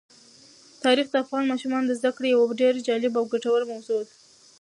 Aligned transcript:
تاریخ 0.83 1.07
د 1.09 1.15
افغان 1.23 1.43
ماشومانو 1.51 1.85
د 1.89 1.93
زده 1.99 2.11
کړې 2.17 2.27
یوه 2.35 2.57
ډېره 2.61 2.79
جالبه 2.87 3.17
او 3.21 3.25
ګټوره 3.33 3.65
موضوع 3.73 4.01
ده. 4.07 4.13